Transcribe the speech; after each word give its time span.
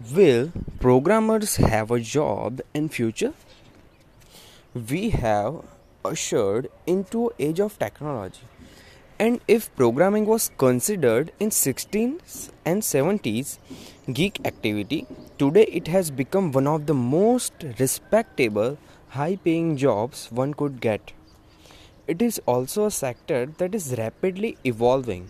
Will 0.00 0.50
programmers 0.80 1.56
have 1.56 1.90
a 1.90 2.00
job 2.00 2.62
in 2.72 2.88
future? 2.88 3.34
We 4.74 5.10
have 5.10 5.62
ushered 6.02 6.70
into 6.86 7.32
age 7.38 7.60
of 7.60 7.78
technology. 7.78 8.40
And 9.18 9.42
if 9.46 9.74
programming 9.76 10.24
was 10.24 10.50
considered 10.56 11.32
in 11.38 11.50
16s 11.50 12.48
and 12.64 12.80
70s 12.80 13.58
geek 14.10 14.40
activity, 14.46 15.06
today 15.36 15.64
it 15.64 15.88
has 15.88 16.10
become 16.10 16.50
one 16.50 16.66
of 16.66 16.86
the 16.86 16.94
most 16.94 17.52
respectable, 17.78 18.78
high 19.10 19.36
paying 19.36 19.76
jobs 19.76 20.28
one 20.32 20.54
could 20.54 20.80
get. 20.80 21.12
It 22.06 22.22
is 22.22 22.40
also 22.46 22.86
a 22.86 22.90
sector 22.90 23.44
that 23.58 23.74
is 23.74 23.96
rapidly 23.98 24.56
evolving 24.64 25.28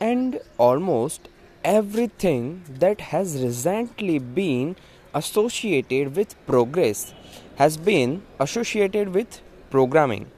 and 0.00 0.38
almost 0.58 1.28
everything 1.64 2.62
that 2.68 3.00
has 3.00 3.42
recently 3.42 4.18
been 4.18 4.76
associated 5.14 6.16
with 6.16 6.34
progress 6.46 7.12
has 7.56 7.76
been 7.76 8.22
associated 8.38 9.14
with 9.14 9.40
programming. 9.70 10.30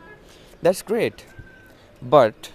That's 0.60 0.82
great. 0.82 1.24
But 2.00 2.50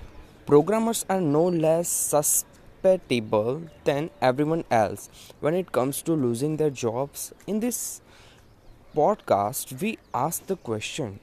programmers 0.45 1.05
are 1.09 1.22
no 1.22 1.45
less 1.45 1.88
susceptible 1.88 3.63
than 3.85 4.09
everyone 4.22 4.66
else 4.70 5.09
when 5.39 5.53
it 5.53 5.72
comes 5.72 6.02
to 6.03 6.13
losing 6.13 6.58
their 6.58 6.70
jobs. 6.70 7.34
In 7.45 7.61
this 7.61 8.02
podcast, 8.95 9.81
we 9.81 9.97
ask 10.13 10.45
the 10.47 10.58
question 10.58 11.20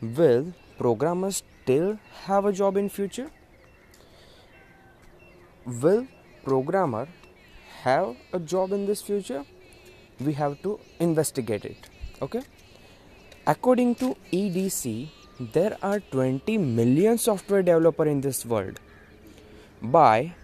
Will 0.00 0.52
programmers 0.78 1.42
still 1.62 1.98
have 2.26 2.44
a 2.44 2.52
job 2.52 2.76
in 2.76 2.88
future? 2.88 3.30
Will 5.66 6.06
programmer 6.44 7.06
have 7.82 8.16
a 8.32 8.38
job 8.38 8.72
in 8.72 8.86
this 8.86 9.02
future 9.02 9.44
we 10.20 10.32
have 10.34 10.60
to 10.62 10.78
investigate 10.98 11.64
it 11.64 11.88
okay? 12.22 12.42
According 13.46 13.94
to 13.96 14.16
IDC 14.32 15.08
there 15.40 15.76
are 15.82 16.00
20 16.00 16.58
million 16.58 17.16
software 17.16 17.62
developer 17.62 18.04
in 18.06 18.20
this 18.20 18.44
world. 18.44 18.78
By 19.80 20.34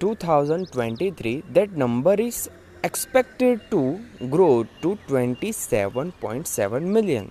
2023 0.00 1.44
that 1.52 1.70
number 1.72 2.14
is 2.14 2.50
expected 2.82 3.60
to 3.70 4.00
grow 4.28 4.64
to 4.82 4.98
27.7 5.06 6.82
million. 6.82 7.30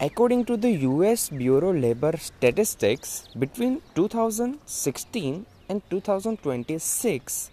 According 0.00 0.44
to 0.44 0.56
the 0.56 0.70
US 0.90 1.28
Bureau 1.28 1.72
Labor 1.72 2.16
Statistics 2.16 3.26
between 3.38 3.82
2016 3.96 5.46
in 5.68 5.82
2026 5.90 7.50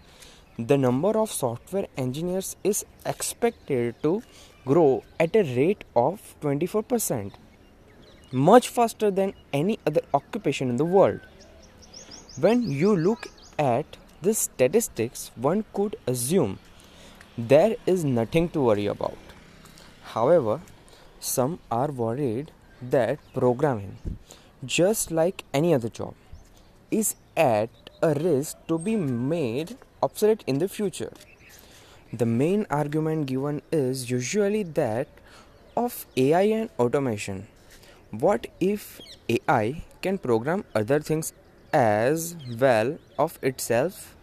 the 0.58 0.78
number 0.78 1.18
of 1.18 1.30
software 1.32 1.88
engineers 1.96 2.56
is 2.62 2.84
expected 3.04 3.94
to 4.02 4.22
grow 4.64 5.02
at 5.18 5.34
a 5.34 5.42
rate 5.56 5.84
of 5.94 6.34
24% 6.40 7.32
much 8.32 8.68
faster 8.68 9.10
than 9.10 9.32
any 9.52 9.78
other 9.86 10.00
occupation 10.12 10.68
in 10.68 10.76
the 10.76 10.84
world. 10.84 11.20
When 12.38 12.62
you 12.70 12.96
look 12.96 13.28
at 13.58 13.96
the 14.22 14.34
statistics 14.34 15.30
one 15.36 15.64
could 15.72 15.96
assume 16.06 16.58
there 17.36 17.76
is 17.86 18.04
nothing 18.04 18.48
to 18.50 18.60
worry 18.60 18.86
about. 18.86 19.18
However 20.02 20.60
some 21.20 21.58
are 21.70 21.90
worried 21.90 22.50
that 22.80 23.18
programming 23.32 23.96
just 24.64 25.10
like 25.10 25.44
any 25.52 25.74
other 25.74 25.88
job 25.88 26.14
is 26.90 27.16
at 27.36 27.83
a 28.04 28.12
risk 28.14 28.56
to 28.68 28.78
be 28.86 28.94
made 28.96 29.76
obsolete 30.02 30.44
in 30.46 30.58
the 30.58 30.68
future. 30.68 31.12
The 32.12 32.26
main 32.26 32.66
argument 32.70 33.26
given 33.26 33.62
is 33.72 34.10
usually 34.10 34.62
that 34.78 35.08
of 35.74 36.06
AI 36.16 36.42
and 36.56 36.70
automation. 36.78 37.46
What 38.10 38.46
if 38.60 39.00
AI 39.28 39.82
can 40.02 40.18
program 40.18 40.64
other 40.74 41.00
things 41.00 41.32
as 41.72 42.36
well 42.60 42.98
of 43.18 43.38
itself? 43.42 44.14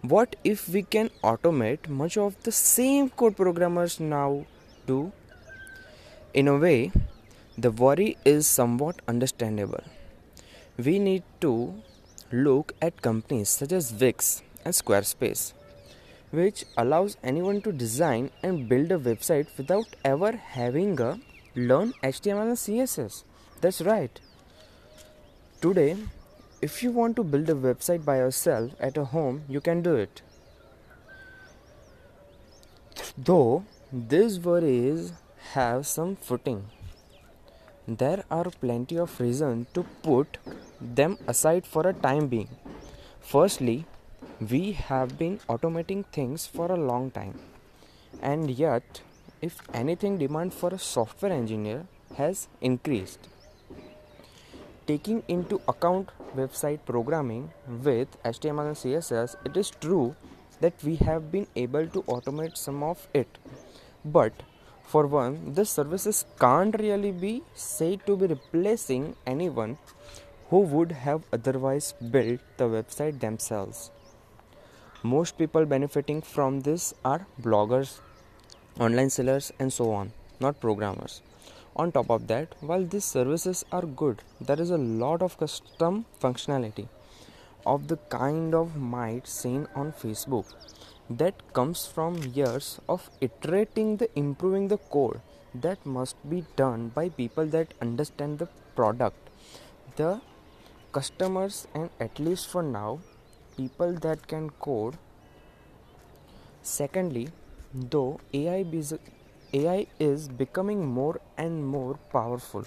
What 0.00 0.36
if 0.42 0.68
we 0.68 0.82
can 0.82 1.10
automate 1.22 1.88
much 1.88 2.16
of 2.16 2.42
the 2.44 2.52
same 2.52 3.10
code 3.10 3.36
programmers 3.36 4.00
now 4.00 4.46
do? 4.86 5.12
In 6.32 6.48
a 6.48 6.56
way, 6.56 6.92
the 7.58 7.70
worry 7.70 8.16
is 8.24 8.46
somewhat 8.46 9.02
understandable. 9.06 9.84
We 10.78 10.98
need 10.98 11.22
to 11.42 11.74
look 12.32 12.72
at 12.82 13.02
companies 13.02 13.48
such 13.48 13.72
as 13.72 13.92
Wix 13.92 14.42
and 14.64 14.74
Squarespace, 14.74 15.52
which 16.30 16.64
allows 16.76 17.16
anyone 17.22 17.60
to 17.62 17.72
design 17.72 18.30
and 18.42 18.68
build 18.68 18.90
a 18.92 18.98
website 18.98 19.46
without 19.56 19.86
ever 20.04 20.32
having 20.32 20.96
to 20.96 21.18
learn 21.54 21.92
HTML 22.02 22.48
and 22.48 22.56
CSS. 22.56 23.24
That's 23.60 23.80
right. 23.80 24.20
Today, 25.60 25.96
if 26.60 26.82
you 26.82 26.90
want 26.90 27.16
to 27.16 27.24
build 27.24 27.48
a 27.48 27.54
website 27.54 28.04
by 28.04 28.16
yourself 28.18 28.72
at 28.80 28.96
a 28.96 29.04
home, 29.04 29.42
you 29.48 29.60
can 29.60 29.82
do 29.82 29.94
it. 29.94 30.22
Though 33.16 33.64
these 33.92 34.40
worries 34.40 35.12
have 35.52 35.86
some 35.86 36.16
footing 36.16 36.64
there 37.86 38.24
are 38.30 38.50
plenty 38.60 38.98
of 38.98 39.20
reasons 39.20 39.68
to 39.72 39.84
put 40.02 40.38
them 40.80 41.16
aside 41.28 41.64
for 41.64 41.86
a 41.88 41.92
time 41.92 42.26
being. 42.26 42.48
Firstly, 43.20 43.86
we 44.40 44.72
have 44.72 45.16
been 45.16 45.38
automating 45.48 46.04
things 46.06 46.46
for 46.46 46.70
a 46.70 46.76
long 46.76 47.10
time, 47.12 47.38
and 48.20 48.50
yet, 48.50 49.02
if 49.40 49.60
anything, 49.72 50.18
demand 50.18 50.52
for 50.52 50.70
a 50.74 50.78
software 50.78 51.32
engineer 51.32 51.86
has 52.16 52.48
increased. 52.60 53.28
Taking 54.86 55.22
into 55.28 55.60
account 55.68 56.10
website 56.36 56.80
programming 56.86 57.52
with 57.68 58.20
HTML 58.24 58.66
and 58.66 58.76
CSS, 58.76 59.36
it 59.44 59.56
is 59.56 59.70
true 59.70 60.16
that 60.60 60.74
we 60.82 60.96
have 60.96 61.30
been 61.30 61.46
able 61.54 61.86
to 61.86 62.02
automate 62.02 62.56
some 62.56 62.82
of 62.82 63.06
it, 63.14 63.38
but 64.04 64.32
for 64.86 65.06
one, 65.06 65.52
these 65.54 65.70
services 65.70 66.24
can't 66.38 66.78
really 66.78 67.10
be 67.10 67.42
said 67.54 68.06
to 68.06 68.16
be 68.16 68.26
replacing 68.26 69.16
anyone 69.26 69.78
who 70.50 70.60
would 70.60 70.92
have 70.92 71.22
otherwise 71.32 71.92
built 72.10 72.40
the 72.56 72.64
website 72.64 73.18
themselves. 73.20 73.90
Most 75.02 75.36
people 75.38 75.66
benefiting 75.66 76.22
from 76.22 76.60
this 76.60 76.94
are 77.04 77.26
bloggers, 77.42 78.00
online 78.78 79.10
sellers, 79.10 79.52
and 79.58 79.72
so 79.72 79.90
on, 79.90 80.12
not 80.40 80.60
programmers. 80.60 81.20
On 81.74 81.90
top 81.92 82.08
of 82.10 82.28
that, 82.28 82.54
while 82.60 82.84
these 82.84 83.04
services 83.04 83.64
are 83.72 83.82
good, 83.82 84.22
there 84.40 84.60
is 84.60 84.70
a 84.70 84.78
lot 84.78 85.20
of 85.20 85.36
custom 85.36 86.06
functionality 86.22 86.88
of 87.66 87.88
the 87.88 87.96
kind 88.08 88.54
of 88.54 88.76
might 88.76 89.26
seen 89.26 89.66
on 89.74 89.92
Facebook 89.92 90.46
that 91.08 91.52
comes 91.52 91.86
from 91.86 92.16
years 92.34 92.80
of 92.88 93.10
iterating 93.20 93.96
the 93.96 94.08
improving 94.18 94.68
the 94.68 94.78
code 94.78 95.20
that 95.54 95.84
must 95.86 96.16
be 96.28 96.44
done 96.56 96.88
by 96.88 97.08
people 97.08 97.46
that 97.46 97.74
understand 97.80 98.38
the 98.38 98.48
product. 98.74 99.16
The 99.96 100.20
customers 100.92 101.66
and 101.74 101.90
at 102.00 102.18
least 102.18 102.48
for 102.48 102.62
now 102.62 103.00
people 103.56 103.92
that 103.94 104.26
can 104.26 104.50
code. 104.50 104.96
Secondly 106.62 107.28
though 107.72 108.20
ai 108.34 108.64
ai 109.52 109.86
is 109.98 110.28
becoming 110.28 110.86
more 110.86 111.20
and 111.36 111.66
more 111.66 111.98
powerful 112.12 112.64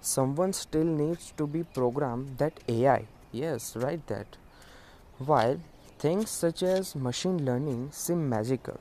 someone 0.00 0.52
still 0.52 0.84
needs 0.84 1.32
to 1.36 1.46
be 1.46 1.62
programmed 1.62 2.36
that 2.38 2.60
ai 2.68 3.06
yes 3.32 3.74
right 3.76 4.06
that. 4.06 4.36
While 5.18 5.58
Things 5.98 6.28
such 6.30 6.62
as 6.62 6.94
machine 6.94 7.44
learning 7.44 7.90
seem 7.92 8.28
magical, 8.28 8.78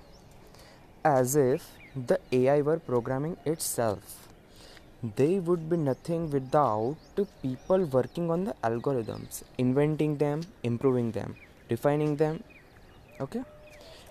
as 1.05 1.35
if 1.35 1.69
the 1.95 2.19
AI 2.31 2.61
were 2.61 2.79
programming 2.79 3.37
itself. 3.45 4.27
They 5.15 5.39
would 5.39 5.69
be 5.69 5.77
nothing 5.77 6.29
without 6.31 6.97
people 7.41 7.85
working 7.85 8.29
on 8.31 8.45
the 8.45 8.55
algorithms, 8.63 9.43
inventing 9.57 10.17
them, 10.17 10.41
improving 10.63 11.11
them, 11.11 11.35
refining 11.69 12.15
them. 12.17 12.43
Okay? 13.21 13.43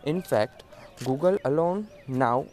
In 0.05 0.23
fact, 0.23 0.63
Google 1.05 1.39
alone 1.45 1.89
now 2.07 2.47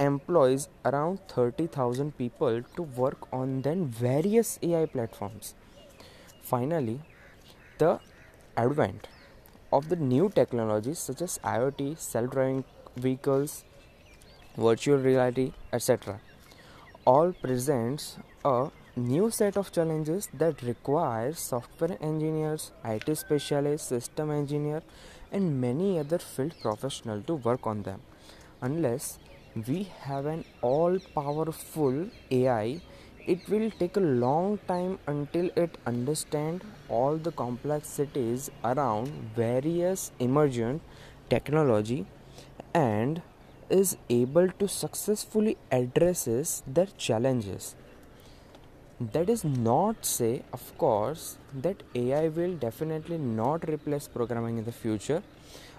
employs 0.00 0.68
around 0.84 1.20
30,000 1.28 2.16
people 2.16 2.62
to 2.76 2.82
work 2.82 3.32
on 3.32 3.62
then 3.62 3.86
various 3.86 4.58
AI 4.62 4.86
platforms. 4.86 5.54
Finally, 6.40 7.00
the 7.78 8.00
advent 8.56 9.06
of 9.72 9.88
the 9.88 9.96
new 9.96 10.28
technologies 10.28 10.98
such 10.98 11.22
as 11.22 11.38
IoT, 11.44 11.98
self 11.98 12.30
driving 12.30 12.64
vehicles, 12.96 13.64
virtual 14.56 14.98
reality, 14.98 15.52
etc. 15.72 16.20
all 17.06 17.32
presents 17.32 18.16
a 18.44 18.70
new 18.96 19.30
set 19.30 19.56
of 19.56 19.72
challenges 19.72 20.28
that 20.34 20.62
require 20.62 21.32
software 21.32 21.96
engineers, 22.00 22.72
IT 22.84 23.16
specialists, 23.16 23.88
system 23.88 24.30
engineer 24.30 24.82
and 25.30 25.60
many 25.60 25.98
other 25.98 26.18
field 26.18 26.54
professionals 26.60 27.24
to 27.26 27.34
work 27.34 27.66
on 27.66 27.82
them. 27.82 28.00
Unless 28.60 29.18
we 29.66 29.88
have 30.00 30.26
an 30.26 30.44
all 30.60 30.98
powerful 31.14 32.08
AI, 32.30 32.80
it 33.26 33.48
will 33.48 33.70
take 33.70 33.96
a 33.96 34.00
long 34.00 34.58
time 34.66 34.98
until 35.06 35.50
it 35.56 35.76
understand 35.86 36.64
all 36.88 37.16
the 37.16 37.30
complexities 37.30 38.50
around 38.64 39.08
various 39.36 40.10
emergent 40.18 40.82
technology 41.30 42.04
and 42.74 43.22
is 43.70 43.96
able 44.10 44.48
to 44.58 44.66
successfully 44.68 45.56
addresses 45.70 46.62
their 46.66 46.88
challenges. 46.98 47.74
That 49.00 49.30
is 49.30 49.44
not 49.44 50.04
say 50.04 50.42
of 50.52 50.76
course 50.78 51.36
that 51.54 51.82
ai 51.94 52.28
will 52.28 52.54
definitely 52.54 53.18
not 53.18 53.68
replace 53.68 54.08
programming 54.08 54.58
in 54.58 54.64
the 54.64 54.72
future. 54.72 55.22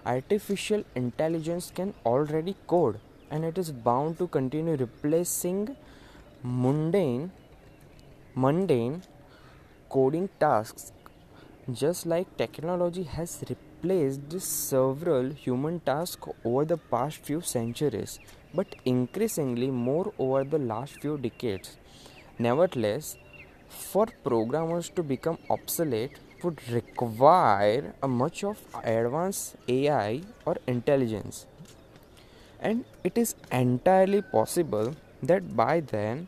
Artificial 0.06 0.84
intelligence 0.96 1.72
can 1.74 1.94
already 2.06 2.56
code 2.68 3.00
and 3.30 3.44
it 3.44 3.58
is 3.58 3.72
bound 3.72 4.18
to 4.18 4.28
continue 4.28 4.76
replacing 4.76 5.76
mundane 6.46 7.32
mundane 8.36 9.02
coding 9.88 10.28
tasks 10.42 10.92
just 11.72 12.06
like 12.06 12.36
technology 12.36 13.04
has 13.04 13.42
replaced 13.50 14.42
several 14.42 15.30
human 15.30 15.80
tasks 15.80 16.28
over 16.44 16.66
the 16.66 16.76
past 16.76 17.20
few 17.24 17.40
centuries 17.40 18.20
but 18.54 18.76
increasingly 18.84 19.72
more 19.72 20.12
over 20.20 20.44
the 20.44 20.58
last 20.58 21.00
few 21.00 21.18
decades. 21.18 21.78
Nevertheless 22.38 23.16
for 23.70 24.08
programmers 24.26 24.90
to 24.90 25.02
become 25.02 25.38
obsolete 25.50 26.20
would 26.44 26.60
require 26.70 27.94
a 28.04 28.08
much 28.10 28.44
of 28.44 28.60
advanced 28.84 29.56
ai 29.70 30.22
or 30.46 30.58
intelligence. 30.68 31.46
And 32.60 32.84
it 33.06 33.18
is 33.18 33.36
entirely 33.50 34.22
possible 34.22 34.94
that 35.22 35.56
by 35.56 35.80
then 35.80 36.28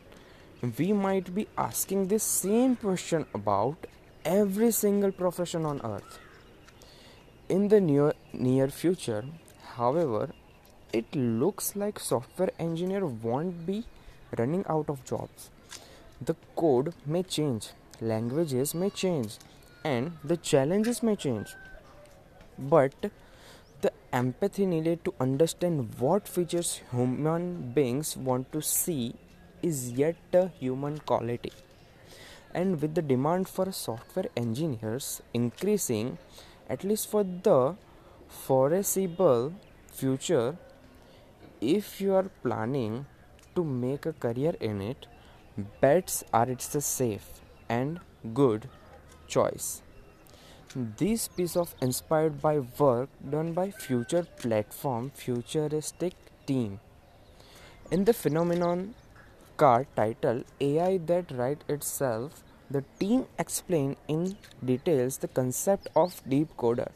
we 0.78 0.92
might 0.92 1.34
be 1.34 1.46
asking 1.56 2.08
the 2.08 2.18
same 2.18 2.76
question 2.76 3.26
about 3.34 3.86
every 4.24 4.70
single 4.70 5.12
profession 5.12 5.64
on 5.64 5.80
earth. 5.84 6.18
In 7.48 7.68
the 7.68 7.80
near 7.80 8.12
near 8.32 8.68
future 8.68 9.24
however 9.74 10.30
it 10.92 11.14
looks 11.14 11.76
like 11.76 11.98
software 12.00 12.50
engineer 12.58 13.04
won't 13.06 13.66
be 13.66 13.84
running 14.38 14.64
out 14.68 14.88
of 14.88 15.04
jobs. 15.04 15.50
The 16.20 16.36
code 16.56 16.94
may 17.04 17.22
change 17.22 17.68
languages 18.00 18.74
may 18.74 18.90
change 18.90 19.38
and 19.84 20.12
the 20.24 20.36
challenges 20.36 21.02
may 21.02 21.16
change. 21.16 21.54
But 22.58 22.94
the 23.82 23.92
empathy 24.12 24.66
needed 24.66 25.04
to 25.04 25.14
understand 25.20 25.94
what 25.98 26.26
features 26.26 26.80
human 26.90 27.72
beings 27.72 28.16
want 28.16 28.50
to 28.52 28.62
see 28.62 29.14
is 29.62 29.92
yet 29.92 30.16
a 30.32 30.48
human 30.48 30.98
quality. 30.98 31.52
And 32.54 32.80
with 32.80 32.94
the 32.94 33.02
demand 33.02 33.48
for 33.48 33.70
software 33.72 34.26
engineers 34.36 35.22
increasing, 35.34 36.18
at 36.68 36.84
least 36.84 37.10
for 37.10 37.24
the 37.24 37.76
foreseeable 38.28 39.52
future, 39.92 40.56
if 41.60 42.00
you 42.00 42.14
are 42.14 42.30
planning 42.42 43.06
to 43.54 43.64
make 43.64 44.06
a 44.06 44.12
career 44.12 44.54
in 44.60 44.80
it, 44.80 45.06
bets 45.80 46.24
are 46.32 46.48
it's 46.48 46.74
a 46.74 46.80
safe 46.80 47.40
and 47.68 48.00
good 48.34 48.68
choice. 49.26 49.82
This 50.74 51.28
piece 51.28 51.56
of 51.56 51.74
inspired 51.80 52.42
by 52.42 52.58
work 52.58 53.08
done 53.30 53.54
by 53.54 53.70
Future 53.70 54.26
Platform 54.36 55.10
Futuristic 55.14 56.12
team. 56.46 56.80
In 57.90 58.04
the 58.04 58.12
phenomenon 58.12 58.94
card 59.56 59.86
title 59.96 60.42
AI 60.60 60.98
that 61.06 61.30
write 61.32 61.64
itself, 61.68 62.42
the 62.70 62.84
team 62.98 63.26
explain 63.38 63.96
in 64.08 64.36
details 64.64 65.18
the 65.18 65.28
concept 65.28 65.88
of 65.94 66.22
DeepCoder, 66.28 66.90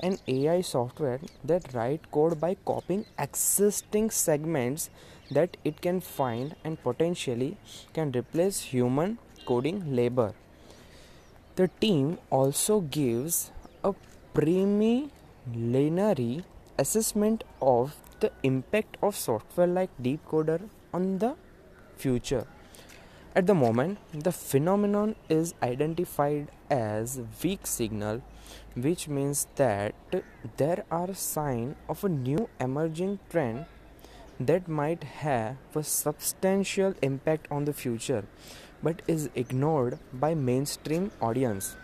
an 0.00 0.18
AI 0.26 0.60
software 0.62 1.20
that 1.44 1.72
write 1.72 2.10
code 2.10 2.40
by 2.40 2.56
copying 2.64 3.06
existing 3.18 4.10
segments 4.10 4.90
that 5.30 5.56
it 5.64 5.80
can 5.80 6.00
find 6.00 6.56
and 6.64 6.82
potentially 6.82 7.56
can 7.94 8.10
replace 8.12 8.60
human 8.60 9.18
coding 9.46 9.94
labor. 9.94 10.34
The 11.54 11.68
team 11.80 12.18
also 12.30 12.80
gives 12.80 13.52
a 13.84 13.94
preliminary 14.34 15.10
assessment 16.78 17.44
of 17.60 17.96
the 18.20 18.32
impact 18.42 18.96
of 19.02 19.14
software 19.16 19.66
like 19.66 19.90
DeepCoder 20.02 20.68
on 20.92 21.18
the 21.18 21.36
future. 22.02 22.46
At 23.34 23.46
the 23.46 23.54
moment, 23.54 23.98
the 24.12 24.32
phenomenon 24.32 25.14
is 25.28 25.54
identified 25.62 26.48
as 26.70 27.20
weak 27.42 27.66
signal, 27.66 28.22
which 28.74 29.08
means 29.08 29.46
that 29.56 29.94
there 30.56 30.84
are 30.90 31.14
signs 31.14 31.76
of 31.88 32.04
a 32.04 32.08
new 32.08 32.48
emerging 32.60 33.18
trend 33.30 33.66
that 34.38 34.68
might 34.68 35.04
have 35.04 35.56
a 35.74 35.82
substantial 35.82 36.94
impact 37.02 37.46
on 37.50 37.64
the 37.64 37.72
future 37.72 38.24
but 38.82 39.02
is 39.06 39.28
ignored 39.34 39.98
by 40.12 40.34
mainstream 40.34 41.10
audience 41.20 41.76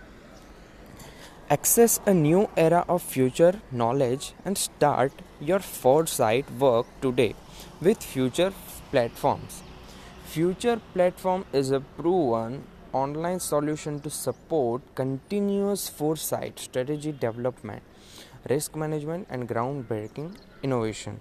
access 1.57 2.01
a 2.07 2.15
new 2.15 2.49
era 2.57 2.85
of 2.89 3.03
future 3.03 3.55
knowledge 3.71 4.33
and 4.45 4.59
start 4.59 5.23
your 5.41 5.61
foresight 5.61 6.51
work 6.65 6.87
today 7.01 7.35
with 7.81 8.03
future 8.03 8.53
platforms 8.91 9.63
future 10.29 10.79
platform 10.93 11.43
is 11.55 11.71
a 11.71 11.81
proven 11.81 12.63
online 12.93 13.41
solution 13.41 13.99
to 13.99 14.11
support 14.11 14.83
continuous 14.95 15.89
foresight 15.89 16.59
strategy 16.59 17.13
development 17.13 17.83
risk 18.51 18.77
management 18.83 19.27
and 19.31 19.49
groundbreaking 19.49 20.29
innovation 20.63 21.19